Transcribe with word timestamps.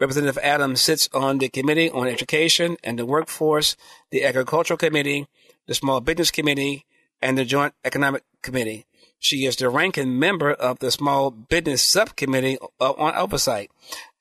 Representative 0.00 0.38
Adams 0.42 0.80
sits 0.80 1.08
on 1.12 1.38
the 1.38 1.48
Committee 1.48 1.90
on 1.90 2.08
Education 2.08 2.76
and 2.82 2.98
the 2.98 3.06
Workforce, 3.06 3.76
the 4.10 4.24
Agricultural 4.24 4.78
Committee, 4.78 5.26
the 5.66 5.74
Small 5.74 6.00
Business 6.00 6.30
Committee, 6.30 6.84
and 7.22 7.38
the 7.38 7.44
Joint 7.44 7.74
Economic 7.84 8.22
Committee. 8.42 8.86
She 9.18 9.46
is 9.46 9.56
the 9.56 9.70
ranking 9.70 10.18
member 10.18 10.52
of 10.52 10.80
the 10.80 10.90
Small 10.90 11.30
Business 11.30 11.82
Subcommittee 11.82 12.58
uh, 12.78 12.92
on 12.92 13.14
Oversight. 13.14 13.70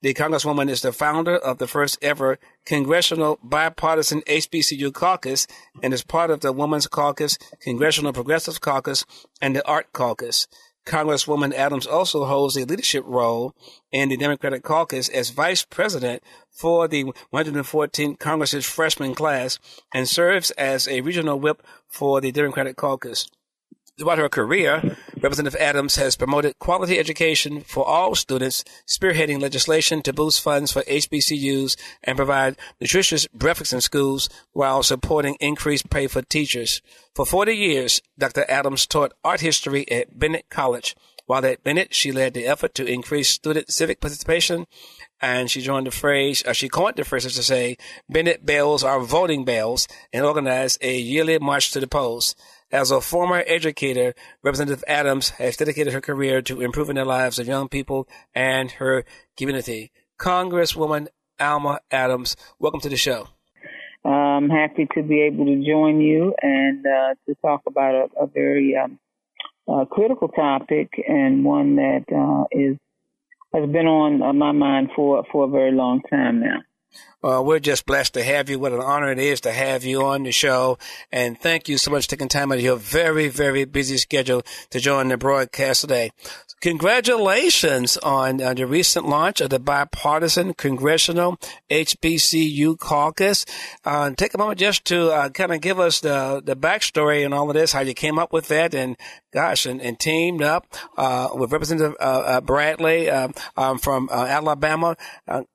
The 0.01 0.13
Congresswoman 0.13 0.69
is 0.69 0.81
the 0.81 0.93
founder 0.93 1.35
of 1.35 1.57
the 1.57 1.67
first 1.67 1.97
ever 2.01 2.39
Congressional 2.65 3.37
Bipartisan 3.43 4.21
HBCU 4.21 4.93
Caucus 4.93 5.45
and 5.81 5.93
is 5.93 6.03
part 6.03 6.31
of 6.31 6.39
the 6.39 6.53
Women's 6.53 6.87
Caucus, 6.87 7.37
Congressional 7.59 8.13
Progressive 8.13 8.61
Caucus, 8.61 9.05
and 9.41 9.55
the 9.55 9.67
Art 9.67 9.91
Caucus. 9.91 10.47
Congresswoman 10.85 11.53
Adams 11.53 11.87
also 11.87 12.25
holds 12.25 12.57
a 12.57 12.65
leadership 12.65 13.03
role 13.07 13.55
in 13.91 14.09
the 14.09 14.17
Democratic 14.17 14.63
caucus 14.63 15.07
as 15.09 15.29
vice 15.29 15.63
president 15.63 16.21
for 16.51 16.87
the 16.87 17.05
114th 17.33 18.19
Congress's 18.19 18.65
freshman 18.65 19.15
class 19.15 19.59
and 19.93 20.07
serves 20.07 20.51
as 20.51 20.87
a 20.87 21.01
regional 21.01 21.39
whip 21.39 21.63
for 21.87 22.19
the 22.19 22.31
Democratic 22.31 22.75
caucus. 22.75 23.27
Throughout 23.97 24.17
her 24.17 24.29
career, 24.29 24.97
Representative 25.23 25.57
Adams 25.61 25.95
has 25.95 26.17
promoted 26.17 26.59
quality 26.59 26.99
education 26.99 27.61
for 27.61 27.87
all 27.87 28.13
students, 28.13 28.65
spearheading 28.85 29.41
legislation 29.41 30.01
to 30.01 30.11
boost 30.11 30.41
funds 30.41 30.73
for 30.73 30.81
HBCUs 30.81 31.77
and 32.03 32.17
provide 32.17 32.57
nutritious 32.81 33.25
breakfast 33.27 33.71
in 33.71 33.79
schools 33.79 34.27
while 34.51 34.83
supporting 34.83 35.37
increased 35.39 35.89
pay 35.89 36.07
for 36.07 36.21
teachers. 36.23 36.81
For 37.15 37.25
40 37.25 37.53
years, 37.53 38.01
Dr. 38.19 38.43
Adams 38.49 38.85
taught 38.85 39.13
art 39.23 39.39
history 39.39 39.89
at 39.89 40.19
Bennett 40.19 40.49
College. 40.49 40.93
While 41.25 41.45
at 41.45 41.63
Bennett, 41.63 41.93
she 41.93 42.11
led 42.11 42.33
the 42.33 42.45
effort 42.45 42.75
to 42.75 42.85
increase 42.85 43.29
student 43.29 43.71
civic 43.71 44.01
participation 44.01 44.65
and 45.21 45.49
she 45.49 45.61
joined 45.61 45.87
the 45.87 45.91
phrase, 45.91 46.43
uh, 46.45 46.51
she 46.51 46.67
coined 46.67 46.97
the 46.97 47.05
phrase 47.05 47.23
to 47.23 47.43
say, 47.43 47.77
Bennett 48.09 48.45
bells 48.45 48.83
are 48.83 48.99
voting 48.99 49.45
bells 49.45 49.87
and 50.11 50.25
organized 50.25 50.79
a 50.81 50.97
yearly 50.97 51.39
march 51.39 51.71
to 51.71 51.79
the 51.79 51.87
polls. 51.87 52.35
As 52.73 52.89
a 52.89 53.01
former 53.01 53.43
educator, 53.45 54.15
Representative 54.41 54.83
Adams 54.87 55.29
has 55.37 55.57
dedicated 55.57 55.93
her 55.93 56.01
career 56.01 56.41
to 56.41 56.59
improving 56.59 56.95
the 56.95 57.05
lives 57.05 57.37
of 57.37 57.47
young 57.47 57.69
people 57.69 58.07
and 58.33 58.71
her 58.71 59.05
community. 59.37 59.91
Congresswoman 60.19 61.09
Alma 61.39 61.81
Adams, 61.91 62.35
welcome 62.57 62.79
to 62.79 62.89
the 62.89 62.97
show. 62.97 63.27
I'm 64.03 64.49
happy 64.49 64.87
to 64.95 65.03
be 65.03 65.21
able 65.21 65.45
to 65.45 65.63
join 65.63 66.01
you 66.01 66.33
and 66.41 66.83
uh, 66.83 67.13
to 67.27 67.35
talk 67.43 67.61
about 67.67 67.93
a, 67.93 68.23
a 68.23 68.25
very 68.25 68.75
um, 68.75 68.97
uh, 69.67 69.85
critical 69.85 70.29
topic 70.29 70.89
and 71.07 71.45
one 71.45 71.75
that 71.75 72.05
uh, 72.11 72.45
is 72.51 72.75
has 73.53 73.69
been 73.69 73.85
on 73.85 74.23
uh, 74.23 74.33
my 74.33 74.51
mind 74.51 74.89
for 74.95 75.23
for 75.31 75.45
a 75.45 75.47
very 75.47 75.71
long 75.71 76.01
time 76.09 76.39
now. 76.39 76.57
Uh, 77.23 77.41
we're 77.41 77.59
just 77.59 77.85
blessed 77.85 78.13
to 78.15 78.23
have 78.23 78.49
you. 78.49 78.59
What 78.59 78.73
an 78.73 78.81
honor 78.81 79.11
it 79.11 79.19
is 79.19 79.41
to 79.41 79.51
have 79.51 79.83
you 79.83 80.03
on 80.03 80.23
the 80.23 80.31
show. 80.31 80.77
And 81.11 81.39
thank 81.39 81.69
you 81.69 81.77
so 81.77 81.91
much 81.91 82.05
for 82.05 82.11
taking 82.11 82.27
time 82.27 82.51
out 82.51 82.57
of 82.57 82.63
your 82.63 82.75
very, 82.75 83.29
very 83.29 83.65
busy 83.65 83.97
schedule 83.97 84.43
to 84.71 84.79
join 84.79 85.07
the 85.07 85.17
broadcast 85.17 85.81
today. 85.81 86.11
Congratulations 86.63 87.97
on, 87.97 88.41
on 88.41 88.55
the 88.55 88.65
recent 88.65 89.05
launch 89.05 89.41
of 89.41 89.49
the 89.49 89.59
bipartisan 89.59 90.53
congressional 90.53 91.37
HBCU 91.69 92.79
caucus. 92.79 93.45
Uh, 93.83 94.11
take 94.11 94.33
a 94.33 94.37
moment 94.37 94.61
just 94.61 94.85
to 94.85 95.11
uh, 95.11 95.27
kind 95.27 95.51
of 95.51 95.59
give 95.59 95.77
us 95.77 95.99
the, 95.99 96.41
the 96.41 96.55
backstory 96.55 97.25
and 97.25 97.33
all 97.33 97.49
of 97.49 97.53
this, 97.53 97.73
how 97.73 97.81
you 97.81 97.93
came 97.93 98.17
up 98.17 98.31
with 98.31 98.47
that 98.47 98.73
and 98.73 98.95
gosh, 99.33 99.65
and, 99.65 99.81
and 99.81 99.99
teamed 99.99 100.41
up 100.41 100.65
uh, 100.95 101.27
with 101.33 101.51
Representative 101.51 101.97
uh, 101.99 102.03
uh, 102.03 102.39
Bradley 102.39 103.09
uh, 103.09 103.27
um, 103.57 103.77
from 103.77 104.07
Alabama. 104.09 104.95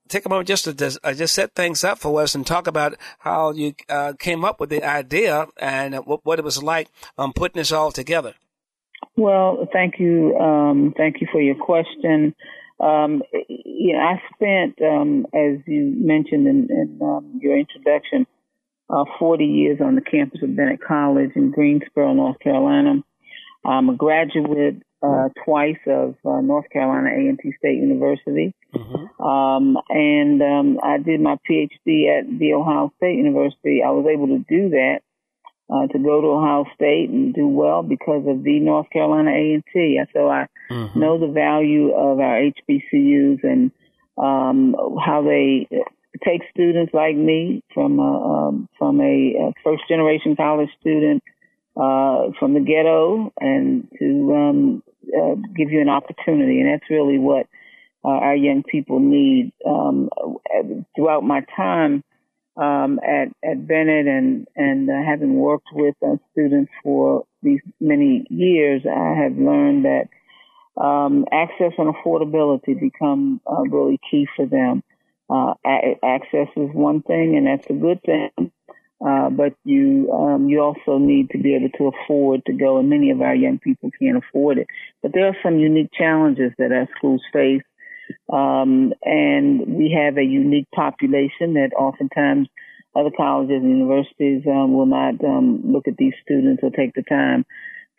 take 0.08 0.26
a 0.26 0.28
moment 0.28 0.46
just 0.46 0.64
to 0.64 0.74
just, 0.74 0.98
just 1.16 1.34
set 1.34 1.54
things 1.54 1.84
up 1.84 1.98
for 1.98 2.20
us 2.20 2.34
and 2.34 2.46
talk 2.46 2.66
about 2.66 2.98
how 3.20 3.50
you 3.52 3.72
came 4.18 4.44
up 4.44 4.60
with 4.60 4.68
the 4.68 4.84
idea 4.84 5.46
and 5.56 5.94
what, 6.04 6.26
what 6.26 6.38
it 6.38 6.44
was 6.44 6.62
like 6.62 6.90
um, 7.16 7.32
putting 7.32 7.58
this 7.58 7.72
all 7.72 7.92
together. 7.92 8.34
Well, 9.18 9.66
thank 9.72 9.98
you. 9.98 10.36
Um, 10.36 10.94
thank 10.96 11.20
you 11.20 11.26
for 11.32 11.40
your 11.40 11.56
question. 11.56 12.36
Um, 12.78 13.22
you 13.48 13.94
know, 13.94 13.98
I 13.98 14.22
spent, 14.32 14.80
um, 14.80 15.26
as 15.34 15.58
you 15.66 15.92
mentioned 15.96 16.46
in, 16.46 16.68
in 16.70 17.00
um, 17.02 17.40
your 17.42 17.58
introduction, 17.58 18.28
uh, 18.88 19.02
40 19.18 19.44
years 19.44 19.80
on 19.84 19.96
the 19.96 20.02
campus 20.02 20.40
of 20.44 20.54
Bennett 20.54 20.80
College 20.86 21.32
in 21.34 21.50
Greensboro, 21.50 22.14
North 22.14 22.38
Carolina. 22.38 23.02
I'm 23.66 23.88
a 23.88 23.96
graduate 23.96 24.82
uh, 25.02 25.30
twice 25.44 25.80
of 25.88 26.14
uh, 26.24 26.40
North 26.40 26.70
Carolina 26.72 27.08
A&T 27.08 27.54
State 27.58 27.76
University, 27.76 28.54
mm-hmm. 28.72 29.22
um, 29.22 29.76
and 29.88 30.40
um, 30.40 30.78
I 30.82 30.98
did 30.98 31.20
my 31.20 31.38
PhD 31.50 32.20
at 32.20 32.38
the 32.38 32.54
Ohio 32.54 32.92
State 32.98 33.16
University. 33.16 33.82
I 33.84 33.90
was 33.90 34.06
able 34.08 34.28
to 34.28 34.44
do 34.48 34.70
that 34.70 35.00
uh, 35.70 35.86
to 35.88 35.98
go 35.98 36.20
to 36.20 36.28
Ohio 36.28 36.64
State 36.74 37.10
and 37.10 37.34
do 37.34 37.46
well 37.46 37.82
because 37.82 38.24
of 38.26 38.42
the 38.42 38.58
North 38.60 38.88
Carolina 38.90 39.30
A&T. 39.30 40.00
So 40.14 40.28
I 40.28 40.46
mm-hmm. 40.70 40.98
know 40.98 41.18
the 41.18 41.32
value 41.32 41.92
of 41.92 42.20
our 42.20 42.40
HBCUs 42.40 43.44
and 43.44 43.70
um, 44.16 44.74
how 45.04 45.22
they 45.22 45.68
take 46.24 46.42
students 46.50 46.92
like 46.94 47.16
me 47.16 47.62
from 47.74 47.98
a, 47.98 48.48
um, 48.48 48.68
from 48.78 49.00
a, 49.00 49.04
a 49.04 49.52
first 49.62 49.82
generation 49.88 50.36
college 50.36 50.70
student 50.80 51.22
uh, 51.76 52.32
from 52.38 52.54
the 52.54 52.60
ghetto 52.60 53.32
and 53.38 53.88
to 53.98 54.34
um, 54.34 54.82
uh, 55.06 55.34
give 55.54 55.70
you 55.70 55.80
an 55.80 55.88
opportunity. 55.88 56.60
And 56.60 56.72
that's 56.72 56.90
really 56.90 57.18
what 57.18 57.46
uh, 58.04 58.08
our 58.08 58.36
young 58.36 58.62
people 58.62 59.00
need. 59.00 59.52
Um, 59.66 60.08
throughout 60.96 61.22
my 61.22 61.42
time 61.54 62.02
um, 62.58 62.98
at 63.06 63.28
at 63.48 63.66
Bennett 63.66 64.06
and 64.06 64.46
and 64.56 64.90
uh, 64.90 64.94
having 65.06 65.34
worked 65.36 65.68
with 65.72 65.94
students 66.32 66.72
for 66.82 67.24
these 67.42 67.60
many 67.80 68.26
years, 68.30 68.82
I 68.84 69.14
have 69.22 69.36
learned 69.36 69.84
that 69.84 70.08
um, 70.82 71.24
access 71.32 71.72
and 71.78 71.94
affordability 71.94 72.78
become 72.78 73.40
uh, 73.46 73.62
really 73.62 73.98
key 74.10 74.26
for 74.36 74.46
them. 74.46 74.82
Uh, 75.30 75.54
a- 75.64 75.98
access 76.04 76.48
is 76.56 76.70
one 76.72 77.02
thing, 77.02 77.36
and 77.36 77.46
that's 77.46 77.70
a 77.70 77.74
good 77.74 78.00
thing. 78.02 78.52
Uh, 79.06 79.30
but 79.30 79.54
you 79.64 80.10
um, 80.12 80.48
you 80.48 80.60
also 80.60 80.98
need 80.98 81.30
to 81.30 81.38
be 81.38 81.54
able 81.54 81.70
to 81.78 81.92
afford 81.96 82.44
to 82.46 82.52
go, 82.52 82.78
and 82.78 82.90
many 82.90 83.10
of 83.12 83.20
our 83.20 83.34
young 83.36 83.60
people 83.60 83.90
can't 84.00 84.18
afford 84.18 84.58
it. 84.58 84.66
But 85.02 85.12
there 85.14 85.28
are 85.28 85.36
some 85.44 85.58
unique 85.58 85.90
challenges 85.96 86.52
that 86.58 86.72
our 86.72 86.88
schools 86.98 87.22
face 87.32 87.62
um, 88.32 88.92
and 89.02 89.66
we 89.66 89.96
have 89.96 90.16
a 90.18 90.24
unique 90.24 90.68
population 90.74 91.54
that 91.54 91.70
oftentimes 91.76 92.48
other 92.96 93.10
colleges 93.16 93.62
and 93.62 93.78
universities 93.78 94.42
um, 94.46 94.74
will 94.74 94.86
not 94.86 95.22
um, 95.24 95.62
look 95.64 95.88
at 95.88 95.96
these 95.96 96.14
students 96.22 96.62
or 96.62 96.70
take 96.70 96.94
the 96.94 97.02
time 97.02 97.44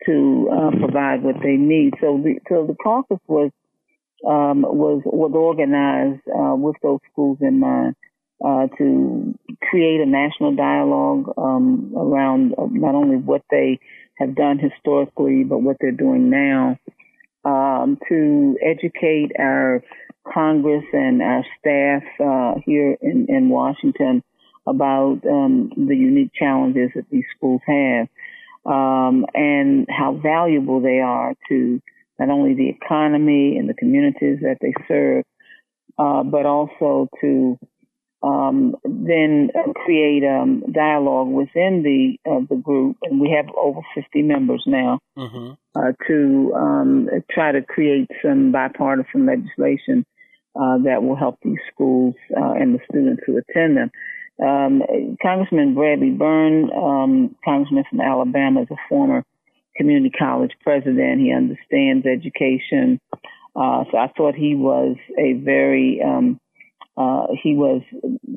to 0.06 0.50
uh, 0.51 0.71
provide 0.77 1.24
what 1.24 1.36
they 1.44 1.56
need. 1.56 1.94
So 2.01 2.21
the, 2.24 2.39
so 2.47 2.65
the 2.65 2.75
caucus 2.75 3.19
was 3.27 3.51
um, 4.25 4.62
was 4.63 5.01
was 5.06 5.31
organized 5.33 6.21
uh, 6.27 6.56
with 6.56 6.75
those 6.83 7.00
schools 7.12 7.38
in 7.41 7.59
mind 7.59 7.95
uh, 8.44 8.68
to 8.77 9.38
create 9.69 10.01
a 10.01 10.06
national 10.06 10.56
dialogue 10.56 11.33
um, 11.38 11.94
around 11.95 12.53
uh, 12.57 12.68
not 12.69 12.95
only 12.95 13.18
what 13.18 13.44
they 13.50 13.80
have 14.18 14.35
done 14.35 14.59
historically, 14.59 15.44
but 15.44 15.59
what 15.59 15.77
they're 15.80 15.92
doing 15.92 16.30
now 16.30 16.77
um, 17.45 17.97
to 18.09 18.57
educate 18.62 19.31
our 19.39 19.81
Congress 20.33 20.83
and 20.92 21.21
our 21.21 21.45
staff 21.57 22.03
uh, 22.19 22.59
here 22.65 22.97
in, 23.01 23.27
in 23.30 23.50
Washington 23.50 24.21
about 24.69 25.19
um, 25.30 25.71
the 25.75 25.95
unique 25.95 26.31
challenges 26.33 26.92
that 26.95 27.06
these 27.10 27.25
schools 27.36 27.62
have 27.66 28.07
um, 28.66 29.25
and 29.33 29.88
how 29.89 30.19
valuable 30.21 30.81
they 30.81 31.00
are 31.00 31.33
to 31.50 31.81
not 32.19 32.30
only 32.30 32.54
the 32.54 32.69
economy 32.69 33.57
and 33.57 33.69
the 33.69 33.74
communities 33.74 34.39
that 34.42 34.57
they 34.62 34.74
serve, 34.88 35.24
uh, 35.98 36.24
but 36.24 36.45
also 36.45 37.07
to 37.21 37.57
um, 38.21 38.75
then 38.83 39.50
create 39.86 40.24
um, 40.25 40.63
dialogue 40.71 41.30
within 41.30 41.83
the 41.83 42.18
uh, 42.30 42.42
the 42.50 42.57
group, 42.57 42.98
and 43.04 43.19
we 43.19 43.31
have 43.31 43.45
over 43.56 43.80
50 43.95 44.21
members 44.24 44.62
now 44.68 45.00
mm-hmm. 45.18 45.51
uh, 45.75 45.92
to 46.07 46.54
um, 46.54 47.10
try 47.31 47.54
to 47.54 47.62
create 47.62 48.10
some 48.21 48.51
bipartisan 48.51 49.25
legislation 49.25 50.06
uh, 50.60 50.77
that 50.83 51.01
will 51.01 51.16
help 51.16 51.38
these 51.44 51.60
schools 51.74 52.16
uh, 52.36 52.51
and 52.51 52.75
the 52.75 52.80
students 52.89 53.24
who 53.25 53.38
attend 53.38 53.77
them. 53.77 53.89
Um, 54.41 54.81
Congressman 55.21 55.74
Bradley 55.74 56.12
Byrne, 56.12 56.69
um, 56.71 57.36
Congressman 57.44 57.83
from 57.89 58.01
Alabama, 58.01 58.62
is 58.62 58.68
a 58.71 58.75
former 58.88 59.24
community 59.75 60.12
college 60.18 60.51
president. 60.62 61.21
He 61.21 61.33
understands 61.33 62.06
education, 62.06 63.00
uh, 63.56 63.83
so 63.91 63.97
I 63.97 64.07
thought 64.15 64.36
he 64.36 64.56
was 64.56 64.95
a 65.18 65.33
very 65.33 66.01
um, 66.06 66.39
uh, 67.00 67.27
he 67.41 67.56
was 67.56 67.81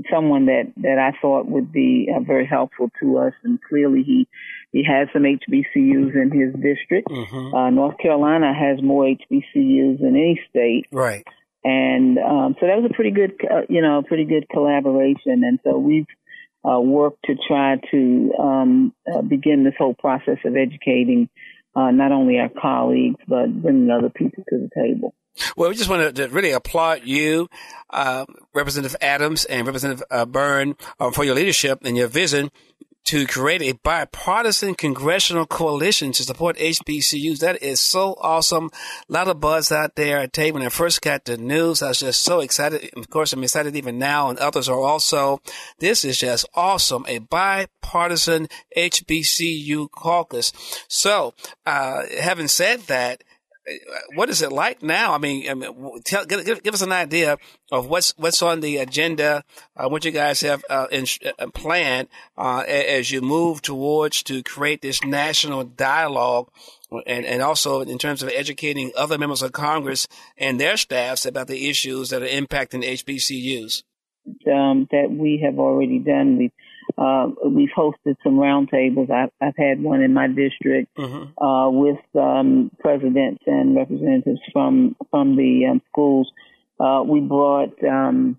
someone 0.08 0.46
that, 0.46 0.72
that 0.76 0.96
I 0.96 1.18
thought 1.20 1.46
would 1.46 1.72
be 1.72 2.08
uh, 2.14 2.20
very 2.20 2.46
helpful 2.46 2.90
to 3.00 3.18
us, 3.18 3.32
and 3.42 3.58
clearly 3.60 4.04
he 4.04 4.28
he 4.70 4.84
has 4.84 5.08
some 5.12 5.24
HBCUs 5.24 6.14
in 6.14 6.30
his 6.32 6.54
district. 6.54 7.08
Mm-hmm. 7.08 7.54
Uh, 7.54 7.70
North 7.70 7.98
Carolina 7.98 8.54
has 8.54 8.80
more 8.80 9.04
HBCUs 9.04 10.00
than 10.00 10.14
any 10.16 10.40
state, 10.48 10.86
right? 10.92 11.26
And 11.64 12.18
um, 12.18 12.56
so 12.58 12.66
that 12.66 12.76
was 12.76 12.90
a 12.90 12.94
pretty 12.94 13.12
good, 13.12 13.32
uh, 13.48 13.62
you 13.68 13.82
know, 13.82 14.02
pretty 14.02 14.24
good 14.24 14.48
collaboration. 14.48 15.44
And 15.44 15.60
so 15.64 15.78
we've 15.78 16.06
uh, 16.64 16.80
worked 16.80 17.24
to 17.26 17.34
try 17.48 17.76
to 17.90 18.32
um, 18.38 18.94
uh, 19.12 19.22
begin 19.22 19.64
this 19.64 19.74
whole 19.78 19.94
process 19.94 20.38
of 20.44 20.56
educating 20.56 21.28
not 21.74 22.12
only 22.12 22.38
our 22.38 22.50
colleagues 22.50 23.18
but 23.26 23.46
bringing 23.62 23.90
other 23.90 24.10
people 24.10 24.44
to 24.48 24.58
the 24.58 24.70
table. 24.74 25.14
Well, 25.56 25.70
we 25.70 25.76
just 25.76 25.88
want 25.88 26.16
to 26.16 26.28
really 26.28 26.50
applaud 26.50 27.02
you, 27.04 27.48
uh, 27.90 28.26
Representative 28.54 28.96
Adams 29.00 29.44
and 29.44 29.66
Representative 29.66 30.04
uh, 30.10 30.26
Byrne, 30.26 30.76
uh, 31.00 31.10
for 31.10 31.24
your 31.24 31.34
leadership 31.34 31.80
and 31.84 31.96
your 31.96 32.08
vision 32.08 32.50
to 33.04 33.26
create 33.26 33.62
a 33.62 33.72
bipartisan 33.72 34.74
congressional 34.74 35.46
coalition 35.46 36.12
to 36.12 36.22
support 36.22 36.56
HBCUs. 36.56 37.40
That 37.40 37.62
is 37.62 37.80
so 37.80 38.16
awesome. 38.20 38.70
A 39.08 39.12
lot 39.12 39.28
of 39.28 39.40
buzz 39.40 39.72
out 39.72 39.96
there. 39.96 40.18
I 40.20 40.26
tell 40.26 40.46
you, 40.46 40.54
when 40.54 40.62
I 40.62 40.68
first 40.68 41.02
got 41.02 41.24
the 41.24 41.36
news, 41.36 41.82
I 41.82 41.88
was 41.88 42.00
just 42.00 42.22
so 42.22 42.40
excited. 42.40 42.90
Of 42.96 43.10
course, 43.10 43.32
I'm 43.32 43.42
excited 43.42 43.76
even 43.76 43.98
now, 43.98 44.30
and 44.30 44.38
others 44.38 44.68
are 44.68 44.80
also. 44.80 45.40
This 45.78 46.04
is 46.04 46.18
just 46.18 46.46
awesome. 46.54 47.04
A 47.08 47.18
bipartisan 47.18 48.48
HBCU 48.76 49.90
caucus. 49.90 50.52
So, 50.88 51.34
uh, 51.66 52.02
having 52.20 52.48
said 52.48 52.80
that, 52.82 53.24
what 54.14 54.28
is 54.28 54.42
it 54.42 54.52
like 54.52 54.82
now? 54.82 55.14
I 55.14 55.18
mean, 55.18 55.48
I 55.48 55.54
mean 55.54 56.02
tell, 56.04 56.24
give, 56.24 56.62
give, 56.62 56.74
us 56.74 56.82
an 56.82 56.92
idea 56.92 57.38
of 57.70 57.88
what's 57.88 58.12
what's 58.16 58.42
on 58.42 58.60
the 58.60 58.78
agenda, 58.78 59.44
uh, 59.76 59.88
what 59.88 60.04
you 60.04 60.10
guys 60.10 60.40
have 60.40 60.64
uh, 60.68 60.88
in, 60.90 61.06
uh, 61.38 61.46
planned 61.48 62.08
uh, 62.36 62.64
as 62.66 63.10
you 63.10 63.20
move 63.20 63.62
towards 63.62 64.22
to 64.24 64.42
create 64.42 64.82
this 64.82 65.04
national 65.04 65.64
dialogue, 65.64 66.50
and 67.06 67.24
and 67.24 67.42
also 67.42 67.80
in 67.80 67.98
terms 67.98 68.22
of 68.22 68.30
educating 68.30 68.90
other 68.96 69.18
members 69.18 69.42
of 69.42 69.52
Congress 69.52 70.08
and 70.36 70.58
their 70.58 70.76
staffs 70.76 71.24
about 71.24 71.46
the 71.46 71.68
issues 71.68 72.10
that 72.10 72.22
are 72.22 72.26
impacting 72.26 72.84
HBCUs. 72.84 73.84
Um, 74.46 74.86
that 74.90 75.08
we 75.10 75.42
have 75.44 75.58
already 75.58 75.98
done. 75.98 76.38
We've 76.38 76.52
uh, 76.98 77.28
we've 77.46 77.70
hosted 77.76 78.16
some 78.22 78.36
roundtables. 78.36 79.10
I've, 79.10 79.30
I've 79.40 79.56
had 79.56 79.82
one 79.82 80.02
in 80.02 80.12
my 80.12 80.28
district 80.28 80.96
mm-hmm. 80.96 81.42
uh, 81.42 81.70
with 81.70 82.00
um, 82.14 82.70
presidents 82.80 83.42
and 83.46 83.76
representatives 83.76 84.40
from 84.52 84.96
from 85.10 85.36
the 85.36 85.66
um, 85.70 85.82
schools. 85.88 86.30
Uh, 86.78 87.02
we 87.06 87.20
brought 87.20 87.72
um, 87.84 88.38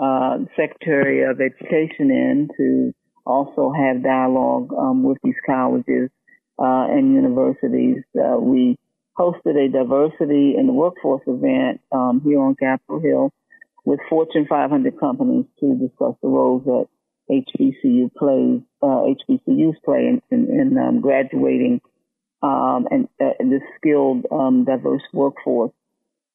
uh, 0.00 0.38
Secretary 0.56 1.24
of 1.24 1.40
Education 1.40 2.10
in 2.10 2.48
to 2.56 2.94
also 3.24 3.72
have 3.72 4.02
dialogue 4.02 4.72
um, 4.76 5.02
with 5.02 5.18
these 5.22 5.34
colleges 5.46 6.10
uh, 6.58 6.86
and 6.90 7.14
universities. 7.14 8.02
Uh, 8.16 8.38
we 8.38 8.76
hosted 9.18 9.56
a 9.56 9.70
diversity 9.70 10.54
in 10.56 10.66
the 10.66 10.72
workforce 10.72 11.22
event 11.26 11.80
um, 11.92 12.20
here 12.24 12.40
on 12.40 12.54
Capitol 12.54 13.00
Hill 13.00 13.30
with 13.84 14.00
Fortune 14.08 14.46
500 14.48 14.98
companies 14.98 15.44
to 15.60 15.74
discuss 15.74 16.14
the 16.22 16.28
roles 16.28 16.64
that 16.64 16.86
HBCU 17.32 18.12
plays, 18.14 18.60
uh, 18.82 18.86
HBCUs 18.86 19.74
play 19.84 20.06
in, 20.06 20.22
in, 20.30 20.60
in 20.60 20.78
um, 20.78 21.00
graduating 21.00 21.80
um, 22.42 22.86
and 22.90 23.08
uh, 23.20 23.30
this 23.38 23.62
skilled, 23.76 24.26
um, 24.30 24.64
diverse 24.64 25.02
workforce. 25.12 25.72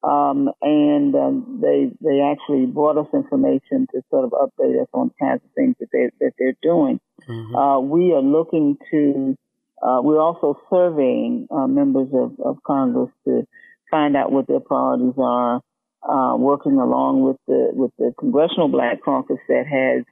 Um, 0.04 0.50
and 0.62 1.14
um, 1.16 1.60
they 1.62 1.92
they 2.02 2.22
actually 2.22 2.66
brought 2.68 2.98
us 2.98 3.08
information 3.14 3.88
to 3.92 4.02
sort 4.10 4.26
of 4.26 4.32
update 4.32 4.82
us 4.82 4.88
on 4.94 5.12
kinds 5.20 5.42
of 5.44 5.52
things 5.56 5.76
that 5.80 5.88
they 5.92 6.10
that 6.22 6.34
they're 6.38 6.56
doing. 6.62 7.00
Mm-hmm. 7.28 7.56
Uh, 7.56 7.80
we 7.80 8.14
are 8.14 8.22
looking 8.22 8.78
to. 8.92 9.36
Uh, 9.82 10.02
we're 10.02 10.22
also 10.22 10.58
surveying 10.72 11.48
uh, 11.52 11.68
members 11.68 12.08
of, 12.14 12.40
of 12.44 12.58
Congress 12.64 13.12
to 13.26 13.46
find 13.92 14.16
out 14.16 14.32
what 14.32 14.48
their 14.48 14.60
priorities 14.60 15.14
are. 15.18 15.62
Uh, 16.08 16.38
working 16.38 16.78
along 16.78 17.22
with 17.22 17.38
the 17.48 17.72
with 17.74 17.92
the 17.98 18.14
Congressional 18.20 18.70
Black 18.70 19.04
Caucus 19.04 19.40
that 19.50 19.66
has 19.68 20.06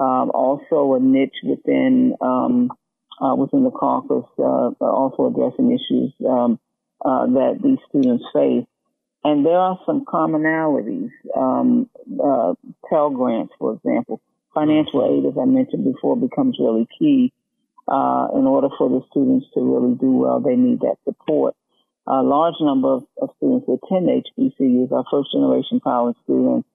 um, 0.00 0.30
also 0.30 0.94
a 0.94 1.00
niche 1.00 1.36
within 1.44 2.16
um, 2.22 2.70
uh, 3.20 3.34
within 3.34 3.64
the 3.64 3.70
caucus, 3.70 4.24
uh, 4.38 4.70
also 4.80 5.26
addressing 5.26 5.70
issues 5.70 6.12
um, 6.26 6.58
uh, 7.04 7.26
that 7.26 7.60
these 7.62 7.78
students 7.88 8.24
face. 8.32 8.64
And 9.22 9.44
there 9.44 9.58
are 9.58 9.78
some 9.84 10.06
commonalities. 10.06 11.10
Um, 11.36 11.90
uh, 12.18 12.54
Pell 12.88 13.10
Grants, 13.10 13.52
for 13.58 13.74
example, 13.74 14.22
financial 14.54 15.04
aid, 15.04 15.28
as 15.28 15.36
I 15.38 15.44
mentioned 15.44 15.84
before, 15.84 16.16
becomes 16.16 16.56
really 16.58 16.88
key. 16.98 17.32
Uh, 17.86 18.28
in 18.34 18.46
order 18.46 18.68
for 18.78 18.88
the 18.88 19.02
students 19.10 19.46
to 19.52 19.60
really 19.60 19.96
do 19.96 20.12
well, 20.12 20.40
they 20.40 20.54
need 20.54 20.80
that 20.80 20.96
support. 21.04 21.54
A 22.06 22.22
large 22.22 22.54
number 22.60 22.88
of, 22.88 23.04
of 23.20 23.30
students 23.36 23.66
who 23.66 23.80
attend 23.82 24.08
HBCUs 24.08 24.92
are 24.92 25.04
first 25.10 25.32
generation 25.32 25.80
college 25.80 26.16
students 26.24 26.69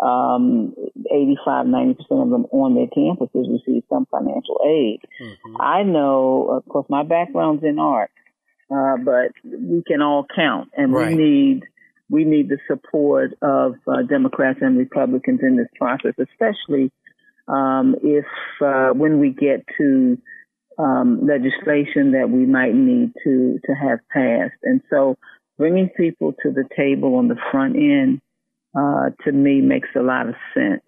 um, 0.00 0.74
85, 1.10 1.66
90% 1.66 1.96
of 2.10 2.30
them 2.30 2.46
on 2.52 2.74
their 2.74 2.86
campuses 2.86 3.50
receive 3.50 3.82
some 3.88 4.06
financial 4.10 4.60
aid. 4.64 5.00
Mm-hmm. 5.20 5.60
I 5.60 5.82
know, 5.82 6.50
of 6.50 6.68
course, 6.68 6.86
my 6.88 7.02
background's 7.02 7.64
in 7.64 7.78
art, 7.78 8.10
uh, 8.70 8.96
but 9.04 9.32
we 9.44 9.82
can 9.86 10.02
all 10.02 10.26
count 10.34 10.68
and 10.76 10.92
right. 10.92 11.16
we 11.16 11.22
need, 11.22 11.62
we 12.10 12.24
need 12.24 12.48
the 12.48 12.58
support 12.68 13.36
of 13.42 13.74
uh, 13.86 14.02
Democrats 14.02 14.60
and 14.62 14.78
Republicans 14.78 15.40
in 15.42 15.56
this 15.56 15.68
process, 15.76 16.14
especially 16.18 16.92
um, 17.48 17.96
if 18.02 18.26
uh, 18.62 18.90
when 18.90 19.18
we 19.18 19.30
get 19.30 19.64
to 19.78 20.18
um, 20.78 21.26
legislation 21.26 22.12
that 22.12 22.30
we 22.30 22.46
might 22.46 22.74
need 22.74 23.12
to 23.24 23.58
to 23.64 23.72
have 23.74 23.98
passed. 24.12 24.58
And 24.62 24.80
so, 24.90 25.16
bringing 25.56 25.88
people 25.88 26.34
to 26.42 26.50
the 26.50 26.64
table 26.76 27.16
on 27.16 27.28
the 27.28 27.36
front 27.50 27.76
end 27.76 28.20
uh, 28.78 29.10
to 29.24 29.32
me 29.32 29.60
makes 29.60 29.88
a 29.96 30.02
lot 30.02 30.28
of 30.28 30.34
sense. 30.54 30.82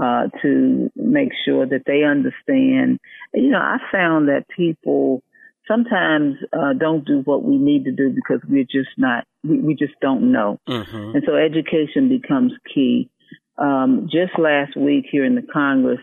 Uh, 0.00 0.28
to 0.40 0.88
make 0.94 1.30
sure 1.44 1.66
that 1.66 1.82
they 1.84 2.04
understand. 2.04 3.00
You 3.34 3.50
know, 3.50 3.58
I 3.58 3.78
found 3.90 4.28
that 4.28 4.44
people 4.48 5.24
sometimes 5.66 6.36
uh, 6.52 6.72
don't 6.78 7.04
do 7.04 7.22
what 7.24 7.42
we 7.42 7.56
need 7.56 7.84
to 7.84 7.90
do 7.90 8.10
because 8.10 8.40
we're 8.48 8.62
just 8.62 8.90
not, 8.96 9.24
we, 9.42 9.58
we 9.58 9.74
just 9.74 9.94
don't 10.00 10.30
know. 10.30 10.60
Mm-hmm. 10.68 11.16
And 11.16 11.24
so 11.26 11.34
education 11.34 12.08
becomes 12.08 12.52
key. 12.72 13.10
Um, 13.56 14.08
just 14.08 14.38
last 14.38 14.76
week 14.76 15.06
here 15.10 15.24
in 15.24 15.34
the 15.34 15.42
Congress, 15.52 15.98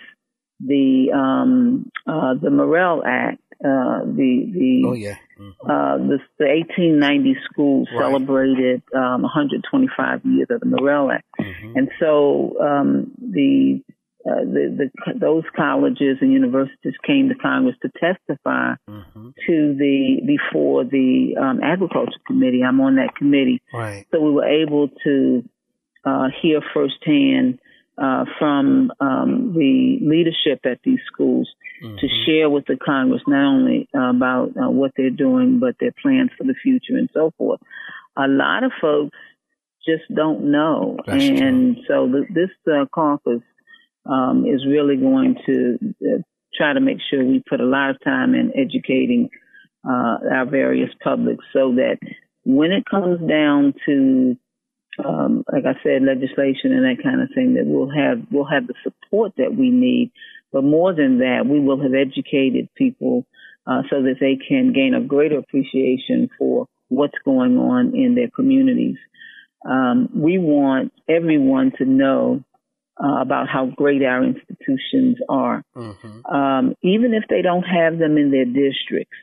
the 0.60 1.08
um, 1.16 1.90
uh, 2.06 2.34
the 2.42 2.50
Morrill 2.50 3.02
Act 3.06 3.42
uh, 3.66 4.06
the 4.06 4.46
the 4.54 4.84
oh 4.86 4.94
yeah 4.94 5.18
mm-hmm. 5.40 5.72
uh, 5.72 5.98
the, 5.98 6.20
the 6.38 6.46
1890 6.46 7.36
school 7.46 7.86
right. 7.86 8.00
celebrated 8.00 8.84
um, 8.94 9.24
125 9.24 10.22
years 10.24 10.48
of 10.52 10.60
the 10.60 10.68
Morrill 10.68 11.12
Act, 11.12 11.26
mm-hmm. 11.40 11.76
and 11.76 11.90
so 12.00 12.54
um, 12.62 13.12
the, 13.18 13.82
uh, 14.24 14.46
the 14.46 14.92
the 15.06 15.20
those 15.20 15.44
colleges 15.56 16.18
and 16.22 16.32
universities 16.32 16.94
came 17.04 17.30
to 17.30 17.36
Congress 17.36 17.76
to 17.82 17.90
testify 18.00 18.76
mm-hmm. 18.88 19.30
to 19.48 19.76
the 19.80 20.22
before 20.28 20.84
the 20.84 21.36
um, 21.42 21.60
Agriculture 21.64 22.22
Committee. 22.28 22.62
I'm 22.62 22.80
on 22.82 22.98
that 22.98 23.16
committee, 23.16 23.64
right. 23.74 24.06
so 24.12 24.22
we 24.22 24.30
were 24.30 24.48
able 24.48 24.90
to 25.06 25.44
uh, 26.06 26.28
hear 26.40 26.62
firsthand 26.72 27.60
uh, 27.98 28.25
from 28.38 28.92
um, 29.00 29.54
the 29.54 30.00
leadership 30.02 30.66
at 30.66 30.80
these 30.84 31.00
schools 31.12 31.50
mm-hmm. 31.84 31.98
to 31.98 32.08
share 32.25 32.50
with 32.50 32.66
the 32.66 32.78
Congress 32.78 33.22
not 33.28 33.46
only 33.46 33.88
uh, 33.96 34.10
about 34.10 34.50
uh, 34.50 34.70
what 34.70 34.92
they're 34.98 35.10
doing, 35.10 35.60
but 35.60 35.75
their 35.80 35.94
plans 36.02 36.32
for 36.38 36.44
the 36.44 36.56
future 36.62 36.98
and 36.98 37.10
so 37.14 37.32
forth. 37.38 37.60
A 38.18 38.28
lot 38.28 38.64
of 38.64 38.72
folks 38.82 39.18
just 39.88 40.04
don't 40.14 40.52
know, 40.52 40.98
That's 41.06 41.24
and 41.24 41.75
true. 41.75 41.84
so 41.88 42.08
the, 42.08 42.25
this 42.34 42.50
uh, 42.74 42.86
caucus 42.86 43.42
um, 44.06 44.46
is 44.46 44.66
really 44.66 44.98
going 44.98 45.36
to 45.46 45.78
uh, 46.02 46.22
try 46.56 46.74
to 46.74 46.80
make 46.80 46.98
sure 47.10 47.24
we 47.24 47.44
put 47.48 47.60
a 47.60 47.66
lot 47.66 47.92
of 47.92 48.04
time 48.04 48.34
in 48.34 48.52
educating 48.56 49.30
uh, 49.88 50.18
our 50.32 50.46
various 50.50 50.90
publics 51.04 51.46
so 51.54 51.75
that 51.75 51.98
when 52.44 52.72
it 52.72 52.86
comes 52.90 53.20
down 53.28 53.74
to 53.86 54.38
um, 55.04 55.44
like 55.52 55.66
I 55.66 55.82
said, 55.84 56.04
legislation 56.04 56.72
and 56.72 56.86
that 56.86 57.04
kind 57.04 57.22
of 57.22 57.30
thing, 57.36 57.56
that 57.56 57.66
we'll 57.66 57.90
have 57.90 58.25
we'll 58.32 58.46
have 58.46 58.68
the 58.68 58.75
support 58.84 59.34
that 59.38 59.56
we 59.56 59.70
need. 59.70 60.12
But 60.52 60.64
more 60.64 60.94
than 60.94 61.20
that, 61.20 61.46
we 61.46 61.60
will 61.60 61.82
have 61.82 61.94
educated 61.94 62.70
people 62.75 63.25
uh, 63.68 63.82
so 63.90 64.04
that 64.04 64.16
they 64.20 64.38
can 64.38 64.74
gain 64.74 64.94
a 64.94 65.02
greater 65.02 65.38
appreciation 65.38 66.30
for 66.38 66.68
what's 66.88 67.18
going 67.25 67.58
on 67.58 67.96
in 67.96 68.16
their 68.16 68.30
communities. 68.30 68.98
Um, 69.68 70.10
we 70.14 70.38
want 70.38 70.94
everyone 71.10 71.72
to 71.80 71.86
know 71.86 72.44
uh, 73.04 73.22
about 73.22 73.50
how 73.50 73.66
great 73.66 74.04
our 74.04 74.24
institutions 74.24 75.18
are, 75.28 75.64
mm-hmm. 75.75 76.25
um, 76.34 76.75
even 76.82 77.14
if 77.14 77.24
they 77.30 77.42
don't 77.42 77.64
have 77.64 77.98
them 77.98 78.18
in 78.18 78.32
their 78.32 78.46
districts. 78.46 79.18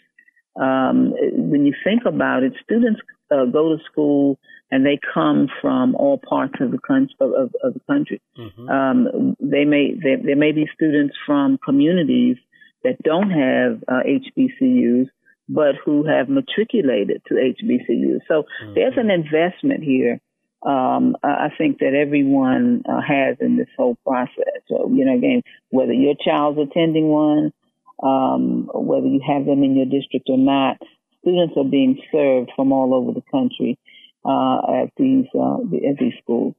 Um, 0.60 1.14
when 1.32 1.64
you 1.64 1.74
think 1.82 2.02
about 2.04 2.42
it, 2.42 2.52
students 2.62 3.00
uh, 3.30 3.46
go 3.46 3.74
to 3.74 3.82
school 3.90 4.38
and 4.72 4.86
they 4.86 4.98
come 5.14 5.48
from 5.60 5.94
all 5.94 6.18
parts 6.18 6.54
of 6.60 6.70
the 6.72 6.78
country. 6.78 7.14
Of, 7.20 7.54
of 7.62 7.74
the 7.74 7.80
country. 7.86 8.20
Mm-hmm. 8.38 8.68
Um, 8.68 9.36
they 9.38 9.64
may 9.64 9.92
they, 9.94 10.16
there 10.24 10.36
may 10.36 10.52
be 10.52 10.66
students 10.74 11.14
from 11.26 11.58
communities 11.62 12.38
that 12.82 13.00
don't 13.04 13.30
have 13.30 13.84
uh, 13.86 14.00
HBCUs, 14.08 15.06
but 15.48 15.76
who 15.84 16.04
have 16.06 16.28
matriculated 16.28 17.22
to 17.28 17.34
HBCUs. 17.34 18.20
So 18.26 18.42
mm-hmm. 18.42 18.74
there's 18.74 18.96
an 18.96 19.10
investment 19.10 19.84
here 19.84 20.18
um, 20.64 21.16
I 21.24 21.48
think 21.58 21.78
that 21.78 21.94
everyone 21.94 22.84
uh, 22.88 23.00
has 23.00 23.36
in 23.40 23.56
this 23.56 23.68
whole 23.76 23.96
process. 24.06 24.62
So, 24.68 24.88
you 24.92 25.04
know, 25.04 25.16
again, 25.16 25.42
whether 25.70 25.92
your 25.92 26.14
child's 26.14 26.58
attending 26.58 27.08
one, 27.08 27.52
um, 28.00 28.70
whether 28.72 29.06
you 29.06 29.20
have 29.26 29.44
them 29.44 29.64
in 29.64 29.74
your 29.74 29.86
district 29.86 30.28
or 30.28 30.38
not, 30.38 30.78
students 31.20 31.54
are 31.56 31.68
being 31.68 32.00
served 32.12 32.52
from 32.54 32.72
all 32.72 32.94
over 32.94 33.12
the 33.12 33.24
country 33.30 33.76
uh, 34.24 34.58
at 34.82 34.92
these 34.96 35.26
uh, 35.34 35.58
at 35.88 35.98
these 35.98 36.14
schools. 36.22 36.54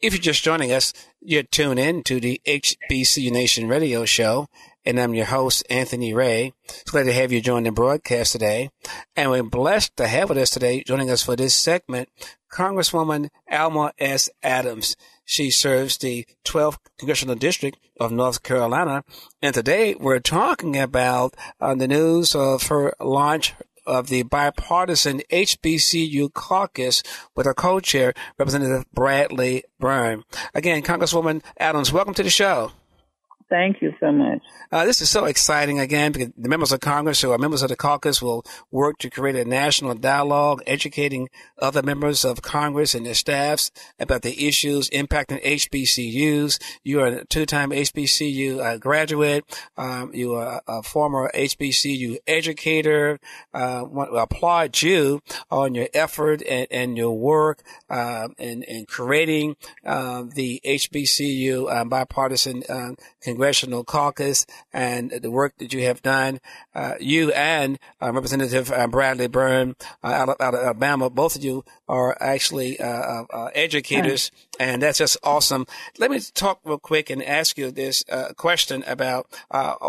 If 0.00 0.12
you're 0.12 0.20
just 0.20 0.42
joining 0.42 0.72
us, 0.72 0.92
you're 1.20 1.44
tuned 1.44 1.78
in 1.78 2.02
to 2.04 2.18
the 2.20 2.40
HBCU 2.46 3.30
Nation 3.30 3.68
radio 3.68 4.04
show, 4.04 4.48
and 4.84 5.00
I'm 5.00 5.14
your 5.14 5.26
host, 5.26 5.64
Anthony 5.70 6.12
Ray. 6.12 6.52
It's 6.64 6.90
glad 6.90 7.04
to 7.04 7.12
have 7.12 7.32
you 7.32 7.40
join 7.40 7.62
the 7.62 7.70
broadcast 7.70 8.32
today. 8.32 8.70
And 9.14 9.30
we're 9.30 9.42
blessed 9.42 9.96
to 9.96 10.08
have 10.08 10.28
with 10.28 10.38
us 10.38 10.50
today, 10.50 10.82
joining 10.82 11.10
us 11.10 11.22
for 11.22 11.36
this 11.36 11.54
segment, 11.54 12.08
Congresswoman 12.52 13.30
Alma 13.50 13.92
S. 13.98 14.28
Adams. 14.42 14.96
She 15.24 15.50
serves 15.50 15.96
the 15.96 16.26
12th 16.44 16.78
Congressional 16.98 17.36
District 17.36 17.78
of 17.98 18.12
North 18.12 18.42
Carolina. 18.42 19.04
And 19.40 19.54
today 19.54 19.94
we're 19.94 20.20
talking 20.20 20.76
about 20.76 21.34
uh, 21.60 21.74
the 21.74 21.88
news 21.88 22.34
of 22.34 22.64
her 22.64 22.92
launch 23.00 23.54
of 23.86 24.08
the 24.08 24.22
bipartisan 24.22 25.20
HBCU 25.30 26.32
caucus 26.32 27.02
with 27.34 27.46
her 27.46 27.54
co-chair, 27.54 28.14
Representative 28.38 28.84
Bradley 28.92 29.64
Byrne. 29.78 30.24
Again, 30.54 30.82
Congresswoman 30.82 31.42
Adams, 31.58 31.92
welcome 31.92 32.14
to 32.14 32.22
the 32.22 32.30
show. 32.30 32.72
Thank 33.50 33.82
you 33.82 33.92
so 34.00 34.10
much. 34.10 34.42
Uh, 34.72 34.86
this 34.86 35.00
is 35.02 35.10
so 35.10 35.26
exciting 35.26 35.78
again 35.78 36.12
because 36.12 36.30
the 36.36 36.48
members 36.48 36.72
of 36.72 36.80
Congress 36.80 37.20
who 37.20 37.30
are 37.30 37.38
members 37.38 37.62
of 37.62 37.68
the 37.68 37.76
caucus 37.76 38.22
will 38.22 38.44
work 38.70 38.98
to 38.98 39.10
create 39.10 39.36
a 39.36 39.44
national 39.44 39.94
dialogue, 39.94 40.62
educating 40.66 41.28
other 41.58 41.82
members 41.82 42.24
of 42.24 42.40
Congress 42.40 42.94
and 42.94 43.04
their 43.04 43.14
staffs 43.14 43.70
about 43.98 44.22
the 44.22 44.46
issues 44.46 44.88
impacting 44.90 45.42
HBCUs. 45.44 46.58
You 46.82 47.00
are 47.00 47.06
a 47.06 47.24
two-time 47.26 47.70
HBCU 47.70 48.64
uh, 48.64 48.78
graduate. 48.78 49.44
Um, 49.76 50.12
you 50.14 50.34
are 50.34 50.62
a 50.66 50.82
former 50.82 51.30
HBCU 51.34 52.16
educator. 52.26 53.18
Uh, 53.52 53.84
want 53.86 54.10
to 54.10 54.16
applaud 54.16 54.80
you 54.80 55.20
on 55.50 55.74
your 55.74 55.88
effort 55.92 56.42
and, 56.48 56.66
and 56.70 56.96
your 56.96 57.16
work 57.16 57.62
um, 57.90 58.34
in, 58.38 58.62
in 58.62 58.86
creating 58.86 59.56
um, 59.84 60.30
the 60.30 60.60
HBCU 60.64 61.70
um, 61.70 61.88
bipartisan 61.90 62.62
um, 62.68 62.96
congressional 63.44 63.84
caucus 63.84 64.46
and 64.72 65.10
the 65.10 65.30
work 65.30 65.52
that 65.58 65.70
you 65.74 65.84
have 65.84 66.00
done. 66.00 66.40
Uh, 66.74 66.94
you 66.98 67.30
and 67.32 67.78
uh, 68.00 68.10
Representative 68.10 68.72
uh, 68.72 68.86
Bradley 68.86 69.26
Byrne 69.26 69.76
uh, 70.02 70.06
out 70.06 70.28
of, 70.30 70.36
out, 70.40 70.54
of, 70.54 70.60
Alabama, 70.60 71.10
both 71.10 71.36
of 71.36 71.44
you 71.44 71.62
are 71.86 72.16
actually 72.20 72.80
uh, 72.80 73.24
uh, 73.30 73.50
educators, 73.54 74.30
and 74.58 74.80
that's 74.80 74.96
just 74.96 75.18
awesome. 75.22 75.66
Let 75.98 76.10
me 76.10 76.20
talk 76.32 76.60
real 76.64 76.78
quick 76.78 77.10
and 77.10 77.22
ask 77.22 77.58
you 77.58 77.70
this 77.70 78.02
question 78.38 78.82
about 78.86 79.26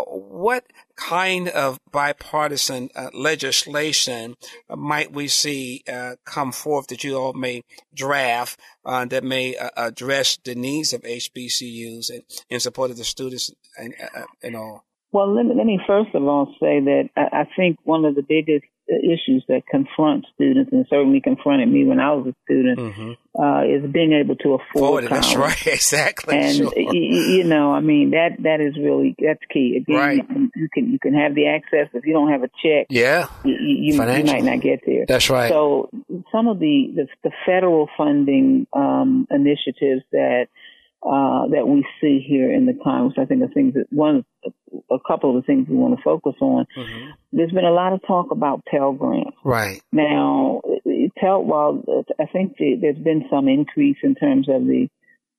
what 0.06 0.64
kind 0.96 1.48
of 1.48 1.78
bipartisan 1.90 2.88
uh, 2.94 3.10
legislation 3.12 4.34
uh, 4.68 4.76
might 4.76 5.12
we 5.12 5.28
see 5.28 5.82
uh, 5.92 6.16
come 6.24 6.52
forth 6.52 6.86
that 6.88 7.04
you 7.04 7.16
all 7.16 7.32
may 7.32 7.62
draft 7.94 8.58
uh, 8.84 9.04
that 9.04 9.22
may 9.22 9.56
uh, 9.56 9.70
address 9.76 10.38
the 10.44 10.54
needs 10.54 10.92
of 10.92 11.02
HBCUs 11.02 12.10
and 12.10 12.22
in 12.48 12.60
support 12.60 12.90
of 12.90 12.96
the 12.96 13.04
students 13.04 13.52
and, 13.78 13.94
uh, 14.14 14.24
and 14.42 14.56
all? 14.56 14.84
Well, 15.16 15.34
let 15.34 15.46
me, 15.46 15.54
let 15.54 15.64
me 15.64 15.80
first 15.86 16.14
of 16.14 16.22
all 16.24 16.44
say 16.60 16.78
that 16.78 17.08
I, 17.16 17.40
I 17.40 17.48
think 17.56 17.78
one 17.84 18.04
of 18.04 18.14
the 18.14 18.20
biggest 18.20 18.66
issues 18.86 19.42
that 19.48 19.62
confront 19.66 20.26
students 20.34 20.70
and 20.72 20.84
certainly 20.90 21.22
confronted 21.22 21.70
me 21.70 21.86
when 21.86 22.00
I 22.00 22.12
was 22.12 22.26
a 22.26 22.34
student 22.44 22.78
mm-hmm. 22.78 23.42
uh, 23.42 23.62
is 23.64 23.90
being 23.90 24.12
able 24.12 24.36
to 24.36 24.58
afford 24.60 25.08
college. 25.08 25.08
That's 25.08 25.34
right, 25.34 25.66
exactly. 25.72 26.36
And 26.36 26.56
sure. 26.56 26.72
y- 26.76 26.92
you 26.92 27.44
know, 27.44 27.72
I 27.72 27.80
mean 27.80 28.10
that 28.10 28.42
that 28.42 28.60
is 28.60 28.76
really 28.76 29.16
that's 29.18 29.40
key. 29.50 29.78
Again, 29.80 29.96
right. 29.96 30.26
you, 30.28 30.50
you, 30.54 30.68
can 30.70 30.92
you 30.92 30.98
can 30.98 31.14
have 31.14 31.34
the 31.34 31.46
access 31.48 31.88
if 31.94 32.04
you 32.04 32.12
don't 32.12 32.30
have 32.30 32.42
a 32.42 32.50
check. 32.62 32.88
Yeah, 32.90 33.28
you, 33.42 33.54
you, 33.54 33.92
you 33.92 33.96
might 33.96 34.44
not 34.44 34.60
get 34.60 34.80
there. 34.84 35.06
That's 35.08 35.30
right. 35.30 35.48
So 35.48 35.88
some 36.30 36.46
of 36.46 36.58
the 36.58 36.92
the, 36.94 37.08
the 37.24 37.30
federal 37.46 37.88
funding 37.96 38.66
um, 38.74 39.26
initiatives 39.30 40.02
that 40.12 40.48
uh, 41.02 41.46
that 41.48 41.66
we 41.66 41.86
see 42.00 42.24
here 42.26 42.52
in 42.52 42.66
the 42.66 42.74
Congress. 42.82 43.14
I 43.18 43.26
think 43.26 43.40
the 43.40 43.48
things 43.48 43.74
that 43.74 43.86
one, 43.90 44.24
a 44.90 44.98
couple 45.06 45.36
of 45.36 45.42
the 45.42 45.46
things 45.46 45.68
we 45.68 45.76
want 45.76 45.96
to 45.96 46.02
focus 46.02 46.34
on. 46.40 46.66
Mm-hmm. 46.76 47.10
There's 47.32 47.52
been 47.52 47.64
a 47.64 47.70
lot 47.70 47.92
of 47.92 48.00
talk 48.06 48.30
about 48.30 48.64
Pell 48.64 48.92
Grants. 48.92 49.36
Right. 49.44 49.80
Now, 49.92 50.62
Pell, 51.16 51.42
while 51.42 51.84
I 52.18 52.26
think 52.26 52.56
there's 52.58 52.98
been 52.98 53.26
some 53.30 53.48
increase 53.48 53.98
in 54.02 54.14
terms 54.14 54.48
of 54.48 54.66
the 54.66 54.88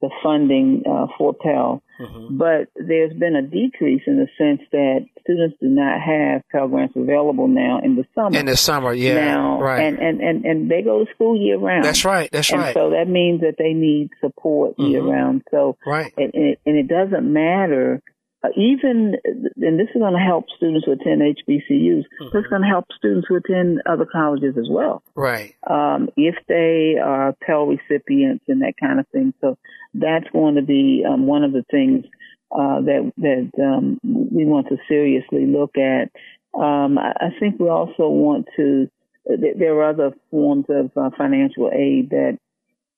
the 0.02 0.10
funding 0.24 0.84
uh, 0.90 1.08
for 1.18 1.34
Pell, 1.34 1.82
mm-hmm. 2.00 2.38
but 2.38 2.70
there's 2.76 3.14
been 3.14 3.36
a 3.36 3.42
decrease 3.42 4.04
in 4.06 4.18
the 4.18 4.28
sense 4.38 4.62
that 4.72 5.06
students 5.22 5.58
do 5.60 5.68
not 5.68 6.00
have 6.00 6.42
Pell 6.52 6.68
Grants 6.68 6.96
available 6.96 7.48
now 7.48 7.80
in 7.84 7.96
the 7.96 8.06
summer. 8.14 8.38
In 8.38 8.46
the 8.46 8.56
summer, 8.56 8.94
yeah, 8.94 9.16
now, 9.16 9.60
right. 9.60 9.82
And, 9.82 9.98
and, 10.00 10.22
and, 10.22 10.46
and 10.46 10.72
they 10.72 10.84
go 10.84 11.04
to 11.04 11.12
school 11.16 11.40
year 11.40 11.58
round. 11.58 11.84
That's 11.84 12.06
right, 12.06 12.30
that's 12.32 12.52
and 12.52 12.62
right. 12.62 12.74
So 12.74 12.92
that 12.92 13.08
means 13.08 13.42
that 13.42 13.56
they 13.58 13.74
need 13.74 14.10
support 14.22 14.78
mm-hmm. 14.78 14.92
year 14.92 15.04
round. 15.04 15.44
So, 15.50 15.78
right. 15.86 16.14
and, 16.16 16.32
and, 16.34 16.46
it, 16.46 16.60
and 16.66 16.78
it 16.78 16.88
doesn't 16.88 17.32
matter 17.34 18.02
uh, 18.44 18.50
even, 18.56 19.16
and 19.26 19.80
this 19.80 19.88
is 19.96 20.00
going 20.00 20.14
to 20.14 20.20
help 20.20 20.46
students 20.56 20.86
who 20.86 20.92
attend 20.92 21.22
HBCUs, 21.22 22.04
mm-hmm. 22.04 22.38
it's 22.38 22.48
going 22.48 22.62
to 22.62 22.68
help 22.68 22.86
students 22.96 23.28
who 23.28 23.36
attend 23.38 23.82
other 23.88 24.06
colleges 24.06 24.56
as 24.58 24.68
well. 24.70 25.02
Right. 25.16 25.56
Um, 25.68 26.10
if 26.16 26.36
they 26.48 26.96
are 27.04 27.36
Pell 27.42 27.66
recipients 27.66 28.46
and 28.48 28.62
that 28.62 28.74
kind 28.80 29.00
of 29.00 29.08
thing. 29.08 29.34
So 29.42 29.58
that's 29.96 30.28
going 30.32 30.56
to 30.56 30.62
be 30.62 31.04
um, 31.08 31.26
one 31.26 31.44
of 31.44 31.52
the 31.52 31.66
things 31.72 32.06
uh, 32.52 32.82
that 32.82 33.12
that 33.18 33.52
um, 33.62 34.00
we 34.04 34.46
want 34.46 34.68
to 34.70 34.78
seriously 34.88 35.46
look 35.46 35.76
at. 35.78 36.12
Um, 36.58 36.98
I, 36.98 37.14
I 37.20 37.30
think 37.40 37.60
we 37.60 37.70
also 37.70 38.08
want 38.08 38.48
to. 38.56 38.90
There 39.26 39.74
are 39.76 39.90
other 39.90 40.12
forms 40.32 40.66
of 40.70 40.92
uh, 40.96 41.10
financial 41.18 41.70
aid 41.74 42.12
that 42.12 42.38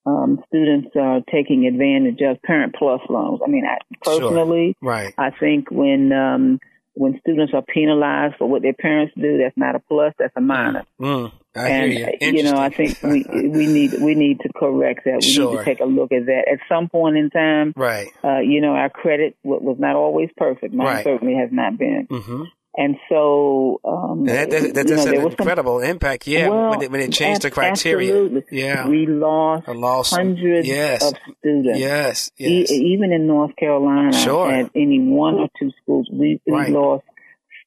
um, 0.09 0.43
students 0.47 0.89
are 0.99 1.21
taking 1.31 1.67
advantage 1.67 2.19
of 2.21 2.41
Parent 2.41 2.75
Plus 2.77 3.01
loans. 3.09 3.41
I 3.45 3.49
mean, 3.49 3.65
I, 3.65 3.77
personally, 4.01 4.75
sure. 4.81 4.89
right. 4.89 5.13
I 5.17 5.31
think 5.31 5.69
when 5.71 6.11
um, 6.11 6.59
when 6.99 7.19
students 7.21 7.53
are 7.53 7.61
penalized 7.61 8.35
for 8.37 8.49
what 8.49 8.61
their 8.61 8.73
parents 8.73 9.13
do, 9.15 9.37
that's 9.37 9.55
not 9.55 9.75
a 9.75 9.79
plus, 9.79 10.13
that's 10.19 10.33
a 10.35 10.41
minus. 10.41 10.85
Mm, 10.99 11.31
I 11.55 11.69
and 11.69 11.91
hear 11.93 12.09
you. 12.19 12.31
you 12.33 12.43
know, 12.43 12.57
I 12.57 12.69
think 12.69 13.01
we 13.03 13.23
we 13.29 13.67
need 13.67 13.93
we 14.01 14.15
need 14.15 14.41
to 14.41 14.49
correct 14.53 15.05
that. 15.05 15.19
We 15.21 15.31
sure. 15.31 15.51
need 15.51 15.57
to 15.59 15.65
take 15.65 15.79
a 15.79 15.85
look 15.85 16.11
at 16.11 16.25
that 16.25 16.45
at 16.51 16.59
some 16.67 16.89
point 16.89 17.17
in 17.17 17.29
time. 17.29 17.73
Right. 17.75 18.07
Uh, 18.23 18.39
you 18.39 18.61
know, 18.61 18.73
our 18.73 18.89
credit 18.89 19.37
was 19.43 19.77
not 19.79 19.95
always 19.95 20.29
perfect. 20.35 20.73
Mine 20.73 20.87
right. 20.87 21.03
certainly 21.03 21.35
has 21.35 21.49
not 21.51 21.77
been. 21.77 22.07
Mm-hmm. 22.09 22.43
And 22.75 22.97
so, 23.09 23.81
um, 23.83 24.25
that, 24.25 24.51
that, 24.51 24.73
that, 24.73 24.87
that's 24.87 25.05
know, 25.05 25.11
an 25.11 25.31
incredible 25.31 25.79
some, 25.79 25.89
impact. 25.89 26.27
Yeah, 26.27 26.49
well, 26.49 26.69
when, 26.69 26.81
it, 26.83 26.91
when 26.91 27.01
it 27.01 27.11
changed 27.11 27.41
the 27.41 27.51
criteria. 27.51 28.11
Absolutely. 28.11 28.43
Yeah, 28.61 28.87
we 28.87 29.07
lost, 29.07 29.67
lost 29.67 30.13
hundreds 30.13 30.67
yes. 30.67 31.03
of 31.03 31.17
students. 31.39 31.79
Yes, 31.79 32.31
yes. 32.37 32.71
E- 32.71 32.93
even 32.93 33.11
in 33.11 33.25
North 33.25 33.55
Carolina, 33.55 34.13
sure. 34.13 34.51
at 34.51 34.71
any 34.75 34.99
one 34.99 35.35
or 35.35 35.49
two 35.59 35.71
schools, 35.81 36.07
we, 36.13 36.39
we 36.45 36.53
right. 36.53 36.69
lost 36.69 37.05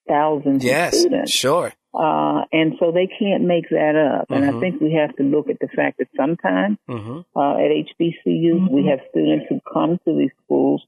thousands 0.09 0.64
yes, 0.64 0.94
of 0.94 1.00
students. 1.00 1.32
Sure. 1.32 1.73
Uh, 1.94 2.44
and 2.52 2.75
so 2.80 2.90
they 2.90 3.06
can't 3.06 3.44
make 3.44 3.68
that 3.71 3.94
up. 3.97 4.28
Mm-hmm. 4.28 4.42
And 4.42 4.56
I 4.56 4.61
think 4.61 4.80
we 4.80 4.94
have 4.94 5.14
to 5.16 5.23
look 5.23 5.50
at 5.50 5.59
the 5.61 5.68
fact 5.68 5.99
that 5.99 6.09
sometimes 6.16 6.78
mm-hmm. 6.88 7.21
uh, 7.37 7.56
at 7.56 7.71
HBCUs 7.71 8.71
we 8.71 8.87
have 8.87 9.00
students 9.11 9.47
who 9.49 9.61
come 9.71 9.99
to 10.06 10.16
these 10.16 10.30
schools 10.44 10.82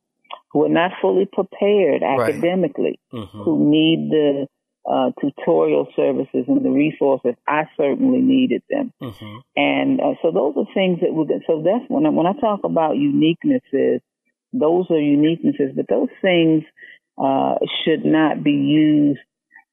who 0.54 0.64
are 0.64 0.70
not 0.70 0.92
fully 1.02 1.26
prepared 1.30 2.02
academically, 2.02 2.98
right. 3.12 3.22
mm-hmm. 3.22 3.42
who 3.42 3.68
need 3.68 4.08
the 4.08 4.46
uh, 4.88 5.10
tutorial 5.20 5.88
services 5.96 6.44
and 6.46 6.64
the 6.64 6.70
resources. 6.70 7.34
I 7.46 7.64
certainly 7.76 8.20
needed 8.20 8.62
them, 8.70 8.92
mm-hmm. 9.02 9.36
and 9.56 10.00
uh, 10.00 10.14
so 10.22 10.30
those 10.30 10.54
are 10.56 10.72
things 10.72 11.00
that 11.00 11.12
would. 11.12 11.30
So 11.46 11.62
that's 11.62 11.84
when 11.88 12.06
I, 12.06 12.10
when 12.10 12.26
I 12.26 12.32
talk 12.40 12.60
about 12.64 12.94
uniquenesses. 12.94 14.00
Those 14.56 14.86
are 14.90 14.94
uniquenesses, 14.94 15.74
but 15.74 15.88
those 15.88 16.10
things 16.22 16.62
uh, 17.18 17.56
should 17.84 18.04
not 18.04 18.44
be 18.44 18.52
used 18.52 19.20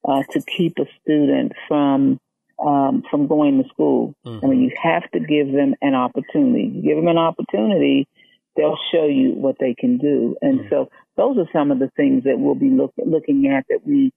uh, 0.03 0.23
to 0.31 0.41
keep 0.41 0.79
a 0.79 0.85
student 1.03 1.51
from 1.67 2.19
um, 2.57 3.03
from 3.11 3.27
going 3.27 3.61
to 3.61 3.69
school. 3.69 4.15
Mm-hmm. 4.25 4.45
I 4.45 4.49
mean, 4.49 4.61
you 4.61 4.71
have 4.81 5.09
to 5.11 5.19
give 5.19 5.51
them 5.51 5.75
an 5.81 5.93
opportunity. 5.93 6.71
You 6.73 6.81
give 6.81 6.97
them 6.97 7.07
an 7.07 7.19
opportunity, 7.19 8.07
they'll 8.55 8.79
show 8.91 9.05
you 9.05 9.33
what 9.33 9.57
they 9.59 9.75
can 9.77 9.97
do. 9.97 10.35
And 10.41 10.61
mm-hmm. 10.61 10.69
so 10.69 10.89
those 11.17 11.37
are 11.37 11.49
some 11.53 11.71
of 11.71 11.79
the 11.79 11.91
things 11.95 12.23
that 12.23 12.37
we'll 12.37 12.55
be 12.55 12.69
look, 12.69 12.93
looking 12.97 13.47
at 13.47 13.65
that 13.69 13.85
we 13.85 14.11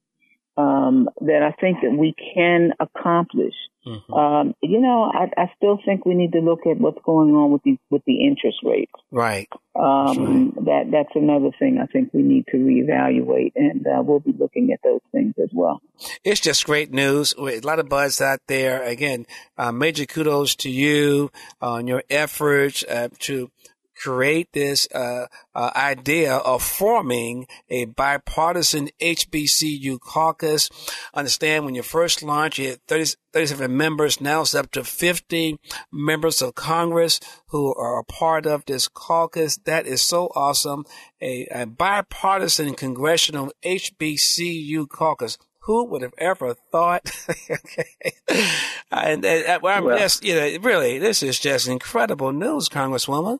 um, 0.57 1.09
that 1.21 1.43
I 1.43 1.51
think 1.61 1.79
that 1.83 1.91
we 1.91 2.15
can 2.35 2.73
accomplish. 2.79 3.55
Mm-hmm. 3.85 4.15
Um, 4.15 4.55
you 4.63 4.81
know, 4.81 5.11
I, 5.13 5.29
I, 5.37 5.53
still 5.57 5.79
think 5.85 6.07
we 6.07 6.15
need 6.15 6.33
to 6.33 6.39
look 6.39 6.61
at 6.61 6.79
what's 6.79 7.01
going 7.05 7.35
on 7.35 7.51
with 7.51 7.63
the 7.65 7.77
with 7.91 8.03
the 8.07 8.25
interest 8.25 8.59
rates. 8.65 8.93
Right. 9.11 9.47
Um, 9.75 10.55
right. 10.57 10.65
That 10.65 10.85
that's 10.91 11.15
another 11.15 11.51
thing 11.59 11.79
I 11.83 11.87
think 11.87 12.15
we 12.15 12.23
need 12.23 12.47
to 12.53 12.57
reevaluate, 12.57 13.53
and 13.57 13.87
uh, 13.87 14.03
we'll 14.03 14.21
be 14.21 14.33
looking 14.33 14.73
at 14.73 14.81
those 14.83 15.03
things 15.13 15.35
as 15.43 15.51
well. 15.53 15.83
It's 16.23 16.41
just 16.41 16.65
great 16.65 16.93
news. 16.93 17.35
A 17.37 17.61
lot 17.61 17.79
of 17.79 17.91
buzz 17.91 18.23
out 18.23 18.41
there. 18.47 18.83
Again, 18.83 19.27
uh, 19.59 19.73
major 19.73 20.07
kudos 20.07 20.55
to 20.57 20.71
you 20.71 21.31
on 21.61 21.87
your 21.87 22.05
efforts 22.09 22.85
uh, 22.89 23.09
to 23.19 23.51
create 24.05 24.53
this 24.53 24.87
uh, 24.95 25.27
uh, 25.55 25.71
idea 25.75 26.35
of 26.37 26.63
forming 26.63 27.47
a 27.71 27.87
bipartisan 27.87 28.91
HBCU 29.01 29.99
caucus. 29.99 30.69
Understand 31.15 31.65
when 31.65 31.75
you 31.75 31.83
first 31.83 32.23
launched, 32.23 32.59
you 32.59 32.69
had 32.71 32.87
30, 32.87 33.15
37 33.33 33.75
members. 33.75 34.21
Now 34.21 34.43
it's 34.43 34.55
up 34.55 34.71
to 34.73 34.85
50 34.85 35.59
members 35.91 36.43
of 36.43 36.55
Congress 36.55 37.19
who 37.49 37.75
are 37.75 37.99
a 37.99 38.05
part 38.05 38.45
of 38.45 38.67
this 38.67 38.89
caucus. 38.89 39.57
That 39.65 39.87
is 39.87 40.03
so 40.03 40.31
awesome. 40.37 40.85
A, 41.23 41.47
a 41.51 41.67
bipartisan 41.67 42.75
congressional 42.75 43.53
HBCU 43.65 44.87
caucus 44.87 45.39
who 45.61 45.87
would 45.87 46.03
have 46.03 46.13
ever 46.19 46.53
thought? 46.53 47.11
and, 48.91 49.25
and 49.25 49.63
well, 49.63 49.79
I'm 49.79 49.85
well, 49.85 49.99
just, 49.99 50.23
you 50.23 50.35
know, 50.35 50.59
really, 50.61 50.99
this 50.99 51.23
is 51.23 51.41
just 51.41 51.69
incredible 51.69 52.33
news, 52.33 52.69
Congresswoman. 52.69 53.39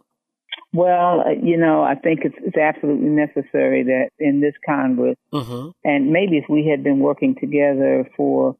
Well, 0.75 1.21
uh, 1.21 1.31
you 1.41 1.57
know, 1.57 1.85
I 1.85 1.95
think 1.95 2.21
it's, 2.25 2.35
it's 2.41 2.57
absolutely 2.57 3.09
necessary 3.09 3.85
that 3.85 4.11
in 4.19 4.41
this 4.41 4.55
Congress, 4.67 5.17
mm-hmm. 5.33 5.71
and 5.85 6.11
maybe 6.11 6.37
if 6.37 6.47
we 6.51 6.69
had 6.69 6.83
been 6.83 6.99
working 6.99 7.37
together 7.41 8.11
for 8.17 8.57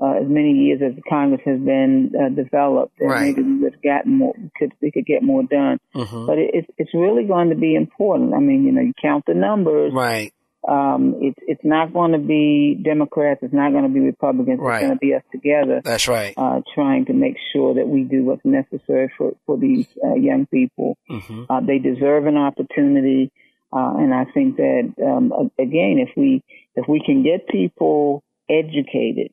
uh, 0.00 0.18
as 0.20 0.28
many 0.28 0.52
years 0.52 0.80
as 0.84 0.92
Congress 1.08 1.40
has 1.44 1.58
been 1.58 2.12
uh, 2.14 2.28
developed, 2.28 2.92
then 3.00 3.08
right. 3.08 3.36
maybe 3.36 3.42
we 3.42 3.58
would 3.58 3.72
have 3.72 3.82
gotten 3.82 4.16
more, 4.16 4.34
could 4.56 4.72
we 4.80 4.92
could 4.92 5.06
get 5.06 5.24
more 5.24 5.42
done. 5.42 5.80
Mm-hmm. 5.92 6.26
But 6.26 6.38
it, 6.38 6.50
it's 6.54 6.68
it's 6.78 6.94
really 6.94 7.24
going 7.24 7.50
to 7.50 7.56
be 7.56 7.74
important. 7.74 8.34
I 8.34 8.38
mean, 8.38 8.64
you 8.64 8.72
know, 8.72 8.82
you 8.82 8.92
count 9.02 9.24
the 9.26 9.34
numbers, 9.34 9.92
right? 9.92 10.32
Um, 10.68 11.14
it's 11.20 11.38
it's 11.46 11.64
not 11.64 11.92
going 11.92 12.12
to 12.12 12.18
be 12.18 12.76
Democrats. 12.82 13.40
It's 13.42 13.54
not 13.54 13.70
going 13.70 13.84
to 13.84 13.88
be 13.88 14.00
Republicans. 14.00 14.58
Right. 14.60 14.76
It's 14.76 14.86
going 14.88 14.98
to 14.98 14.98
be 14.98 15.14
us 15.14 15.22
together. 15.30 15.80
That's 15.84 16.08
right. 16.08 16.34
Uh, 16.36 16.60
trying 16.74 17.04
to 17.06 17.12
make 17.12 17.36
sure 17.52 17.74
that 17.74 17.86
we 17.86 18.02
do 18.02 18.24
what's 18.24 18.44
necessary 18.44 19.12
for 19.16 19.34
for 19.46 19.56
these 19.56 19.86
uh, 20.04 20.14
young 20.14 20.46
people. 20.46 20.98
Mm-hmm. 21.08 21.44
Uh, 21.48 21.60
they 21.60 21.78
deserve 21.78 22.26
an 22.26 22.36
opportunity, 22.36 23.30
uh, 23.72 23.94
and 23.96 24.12
I 24.12 24.24
think 24.24 24.56
that 24.56 24.94
um, 25.04 25.32
again, 25.58 26.04
if 26.04 26.10
we 26.16 26.42
if 26.74 26.88
we 26.88 27.00
can 27.04 27.22
get 27.22 27.46
people 27.48 28.24
educated, 28.50 29.32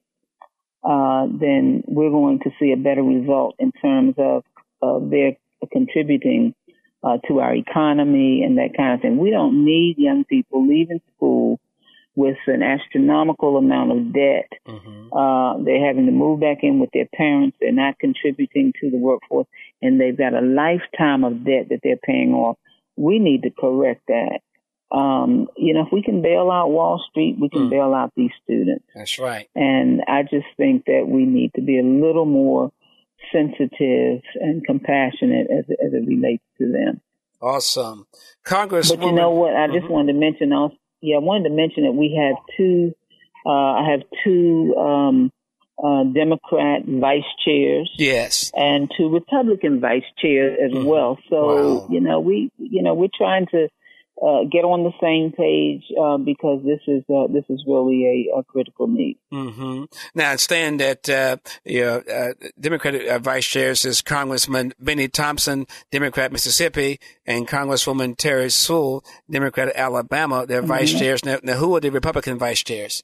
uh, 0.83 1.25
then 1.27 1.83
we're 1.87 2.11
going 2.11 2.39
to 2.39 2.51
see 2.59 2.73
a 2.73 2.77
better 2.77 3.01
result 3.01 3.55
in 3.57 3.71
terms 3.71 4.15
of 4.19 4.43
of 4.83 5.09
their 5.09 5.31
contributing 5.71 6.53
uh, 7.03 7.17
to 7.27 7.39
our 7.39 7.53
economy 7.53 8.43
and 8.43 8.57
that 8.57 8.75
kind 8.77 8.93
of 8.93 9.01
thing. 9.01 9.17
We 9.17 9.31
don't 9.31 9.65
need 9.65 9.97
young 9.97 10.23
people 10.23 10.67
leaving 10.67 11.01
school 11.15 11.59
with 12.15 12.37
an 12.47 12.61
astronomical 12.61 13.57
amount 13.57 13.91
of 13.91 14.13
debt. 14.13 14.49
Mm-hmm. 14.67 15.13
Uh, 15.13 15.63
they're 15.63 15.85
having 15.85 16.05
to 16.05 16.11
move 16.11 16.39
back 16.39 16.59
in 16.61 16.79
with 16.79 16.91
their 16.93 17.07
parents. 17.13 17.57
They're 17.59 17.71
not 17.71 17.99
contributing 17.99 18.73
to 18.81 18.91
the 18.91 18.97
workforce, 18.97 19.47
and 19.81 19.99
they've 19.99 20.17
got 20.17 20.33
a 20.33 20.41
lifetime 20.41 21.23
of 21.23 21.43
debt 21.43 21.69
that 21.69 21.79
they're 21.83 21.97
paying 21.97 22.33
off. 22.33 22.57
We 22.95 23.19
need 23.19 23.43
to 23.43 23.49
correct 23.49 24.03
that. 24.07 24.39
Um, 24.95 25.47
you 25.57 25.73
know, 25.73 25.87
if 25.87 25.91
we 25.91 26.03
can 26.03 26.21
bail 26.21 26.51
out 26.51 26.69
Wall 26.69 27.03
Street, 27.09 27.37
we 27.41 27.49
can 27.49 27.63
mm. 27.63 27.69
bail 27.71 27.95
out 27.95 28.13
these 28.15 28.29
students. 28.43 28.85
That's 28.93 29.17
right. 29.17 29.49
And 29.55 30.03
I 30.07 30.21
just 30.21 30.45
think 30.55 30.85
that 30.85 31.05
we 31.07 31.25
need 31.25 31.51
to 31.55 31.61
be 31.61 31.79
a 31.79 31.83
little 31.83 32.25
more 32.25 32.71
sensitive 33.33 34.21
and 34.35 34.63
compassionate 34.65 35.47
as, 35.51 35.65
as 35.85 35.93
it 35.93 36.07
relates 36.07 36.43
to 36.59 36.71
them. 36.71 37.01
Awesome. 37.41 38.07
Congress. 38.45 38.89
But 38.89 39.03
you 39.03 39.11
know 39.11 39.31
what? 39.31 39.53
I 39.55 39.67
just 39.67 39.79
mm-hmm. 39.79 39.93
wanted 39.93 40.13
to 40.13 40.19
mention 40.19 40.53
also, 40.53 40.77
yeah, 41.01 41.17
I 41.17 41.19
wanted 41.19 41.49
to 41.49 41.55
mention 41.55 41.83
that 41.83 41.91
we 41.91 42.15
have 42.17 42.37
two, 42.55 42.93
uh, 43.45 43.49
I 43.49 43.89
have 43.91 44.03
two, 44.23 44.75
um, 44.77 45.31
uh, 45.83 46.03
Democrat 46.03 46.83
vice 46.87 47.23
chairs. 47.43 47.91
Yes. 47.97 48.51
And 48.55 48.89
two 48.97 49.09
Republican 49.09 49.81
vice 49.81 50.03
chairs 50.21 50.57
as 50.63 50.71
mm-hmm. 50.71 50.85
well. 50.85 51.17
So, 51.29 51.45
wow. 51.45 51.87
you 51.89 51.99
know, 51.99 52.21
we, 52.21 52.51
you 52.57 52.81
know, 52.81 52.93
we're 52.93 53.09
trying 53.13 53.47
to, 53.47 53.67
uh, 54.21 54.43
get 54.51 54.63
on 54.63 54.83
the 54.83 54.93
same 55.01 55.31
page 55.31 55.83
uh, 55.99 56.17
because 56.17 56.63
this 56.63 56.79
is 56.87 57.03
uh, 57.09 57.27
this 57.27 57.43
is 57.49 57.63
really 57.67 58.29
a, 58.31 58.39
a 58.39 58.43
critical 58.43 58.87
need. 58.87 59.17
Mm-hmm. 59.33 59.85
Now, 60.15 60.27
I 60.27 60.31
understand 60.31 60.79
that 60.79 61.09
uh, 61.09 61.37
you 61.65 61.81
know, 61.81 61.97
uh, 61.97 62.33
Democratic 62.59 63.07
uh, 63.07 63.19
vice 63.19 63.45
chairs 63.45 63.85
is 63.85 64.01
Congressman 64.01 64.73
Bennie 64.79 65.07
Thompson, 65.07 65.65
Democrat 65.91 66.31
Mississippi, 66.31 66.99
and 67.25 67.47
Congresswoman 67.47 68.15
Terri 68.15 68.51
Sewell, 68.51 69.03
Democrat 69.29 69.71
Alabama. 69.75 70.45
They're 70.45 70.59
mm-hmm. 70.59 70.67
vice 70.67 70.93
chairs. 70.93 71.25
Now, 71.25 71.39
now, 71.43 71.55
who 71.55 71.75
are 71.75 71.79
the 71.79 71.91
Republican 71.91 72.37
vice 72.37 72.63
chairs? 72.63 73.03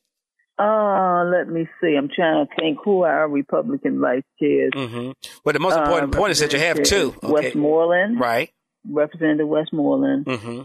Uh, 0.60 1.24
let 1.26 1.48
me 1.48 1.68
see. 1.82 1.96
I'm 1.98 2.10
trying 2.14 2.46
to 2.46 2.56
think 2.56 2.80
who 2.84 3.04
are 3.04 3.22
our 3.22 3.30
Republican 3.30 4.00
vice 4.00 4.24
chairs. 4.40 4.72
Mm-hmm. 4.76 5.12
Well, 5.44 5.54
the 5.54 5.60
most 5.60 5.78
important 5.78 6.14
point 6.14 6.32
is 6.32 6.40
that 6.40 6.54
you 6.54 6.60
have 6.60 6.84
two. 6.84 7.16
Okay. 7.24 7.34
Westmoreland. 7.34 8.20
Right. 8.20 8.52
Representative 8.88 9.48
Westmoreland. 9.48 10.26
Mm-hmm 10.26 10.64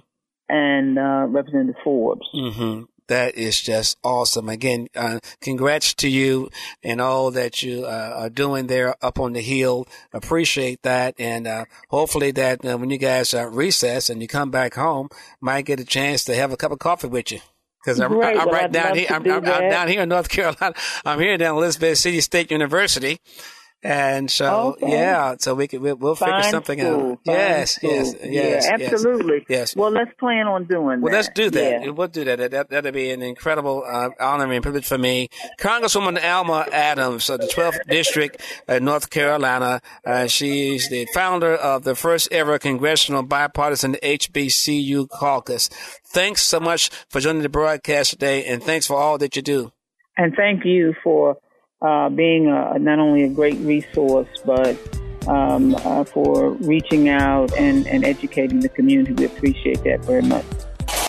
and 0.48 0.98
uh, 0.98 1.26
Representative 1.28 1.80
Forbes. 1.82 2.26
Mm-hmm. 2.34 2.84
That 3.08 3.34
is 3.34 3.60
just 3.60 3.98
awesome. 4.02 4.48
Again, 4.48 4.88
uh, 4.96 5.18
congrats 5.42 5.92
to 5.94 6.08
you 6.08 6.48
and 6.82 7.02
all 7.02 7.30
that 7.32 7.62
you 7.62 7.84
uh, 7.84 8.14
are 8.16 8.30
doing 8.30 8.66
there 8.66 8.94
up 9.04 9.20
on 9.20 9.34
the 9.34 9.42
hill. 9.42 9.86
Appreciate 10.14 10.80
that. 10.82 11.14
And 11.18 11.46
uh, 11.46 11.66
hopefully 11.90 12.30
that 12.30 12.64
uh, 12.64 12.78
when 12.78 12.88
you 12.88 12.96
guys 12.96 13.34
are 13.34 13.50
recess 13.50 14.08
and 14.08 14.22
you 14.22 14.28
come 14.28 14.50
back 14.50 14.74
home, 14.74 15.10
might 15.38 15.66
get 15.66 15.80
a 15.80 15.84
chance 15.84 16.24
to 16.24 16.34
have 16.34 16.50
a 16.50 16.56
cup 16.56 16.72
of 16.72 16.78
coffee 16.78 17.08
with 17.08 17.30
you. 17.30 17.40
Because 17.84 18.00
I'm, 18.00 18.12
I'm, 18.14 18.40
I'm 18.40 18.48
right 18.48 18.72
down 18.72 18.96
here. 18.96 19.08
I'm, 19.10 19.30
I'm, 19.30 19.44
I'm, 19.44 19.68
down 19.68 19.88
here 19.88 20.00
in 20.00 20.08
North 20.08 20.30
Carolina. 20.30 20.74
I'm 21.04 21.20
here 21.20 21.36
down 21.36 21.58
Elizabeth 21.58 21.98
City 21.98 22.22
State 22.22 22.50
University. 22.50 23.18
And 23.84 24.30
so, 24.30 24.76
okay. 24.82 24.92
yeah, 24.92 25.36
so 25.38 25.54
we 25.54 25.68
can 25.68 25.82
we'll, 25.82 25.96
we'll 25.96 26.14
figure 26.14 26.42
something 26.44 26.78
school, 26.78 27.12
out. 27.12 27.18
Yes, 27.26 27.78
yes, 27.82 28.14
yes, 28.24 28.66
yeah, 28.66 28.72
absolutely. 28.72 29.44
Yes. 29.46 29.76
Well, 29.76 29.90
let's 29.90 30.10
plan 30.14 30.46
on 30.46 30.64
doing 30.64 31.00
that. 31.00 31.02
well, 31.02 31.12
that. 31.12 31.18
let's 31.18 31.28
do 31.28 31.50
that. 31.50 31.82
Yeah. 31.82 31.90
We'll 31.90 32.08
do 32.08 32.24
that. 32.24 32.50
that. 32.50 32.70
That'll 32.70 32.92
be 32.92 33.10
an 33.10 33.20
incredible 33.20 33.84
uh, 33.86 34.08
honor 34.18 34.50
and 34.50 34.62
privilege 34.62 34.86
for 34.86 34.96
me. 34.96 35.28
Congresswoman 35.60 36.18
Alma 36.24 36.66
Adams 36.72 37.28
of 37.28 37.40
the 37.40 37.46
12th 37.46 37.86
District 37.86 38.40
of 38.66 38.82
North 38.82 39.10
Carolina. 39.10 39.82
Uh, 40.02 40.28
she's 40.28 40.88
the 40.88 41.06
founder 41.12 41.54
of 41.54 41.84
the 41.84 41.94
first 41.94 42.32
ever 42.32 42.58
congressional 42.58 43.22
bipartisan 43.22 43.96
HBCU 44.02 45.10
caucus. 45.10 45.68
Thanks 46.06 46.40
so 46.40 46.58
much 46.58 46.88
for 47.10 47.20
joining 47.20 47.42
the 47.42 47.50
broadcast 47.50 48.12
today, 48.12 48.46
and 48.46 48.62
thanks 48.62 48.86
for 48.86 48.96
all 48.96 49.18
that 49.18 49.36
you 49.36 49.42
do. 49.42 49.72
And 50.16 50.34
thank 50.34 50.64
you 50.64 50.94
for 51.02 51.36
uh, 51.82 52.08
being 52.08 52.48
a, 52.48 52.78
not 52.78 52.98
only 52.98 53.24
a 53.24 53.28
great 53.28 53.58
resource, 53.58 54.28
but 54.44 54.76
um, 55.26 55.74
uh, 55.76 56.04
for 56.04 56.50
reaching 56.54 57.08
out 57.08 57.52
and, 57.56 57.86
and 57.86 58.04
educating 58.04 58.60
the 58.60 58.68
community. 58.68 59.12
We 59.14 59.24
appreciate 59.24 59.82
that 59.84 60.04
very 60.04 60.22
much. 60.22 60.44